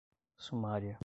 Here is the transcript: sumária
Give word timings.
sumária 0.37 0.99